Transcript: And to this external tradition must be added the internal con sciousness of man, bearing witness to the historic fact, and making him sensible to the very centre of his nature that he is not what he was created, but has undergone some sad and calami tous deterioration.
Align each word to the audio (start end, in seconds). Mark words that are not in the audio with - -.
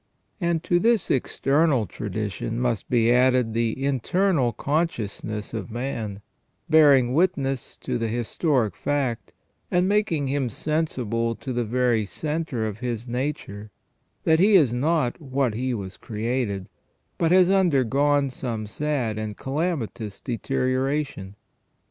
And 0.39 0.63
to 0.63 0.79
this 0.79 1.11
external 1.11 1.85
tradition 1.85 2.59
must 2.59 2.89
be 2.89 3.11
added 3.11 3.53
the 3.53 3.85
internal 3.85 4.51
con 4.51 4.87
sciousness 4.87 5.53
of 5.53 5.69
man, 5.69 6.21
bearing 6.67 7.13
witness 7.13 7.77
to 7.83 7.99
the 7.99 8.07
historic 8.07 8.75
fact, 8.75 9.31
and 9.69 9.87
making 9.87 10.25
him 10.25 10.49
sensible 10.49 11.35
to 11.35 11.53
the 11.53 11.63
very 11.63 12.07
centre 12.07 12.65
of 12.65 12.79
his 12.79 13.07
nature 13.07 13.69
that 14.23 14.39
he 14.39 14.55
is 14.55 14.73
not 14.73 15.21
what 15.21 15.53
he 15.53 15.71
was 15.71 15.97
created, 15.97 16.67
but 17.19 17.31
has 17.31 17.51
undergone 17.51 18.31
some 18.31 18.65
sad 18.65 19.19
and 19.19 19.37
calami 19.37 19.87
tous 19.93 20.19
deterioration. 20.19 21.35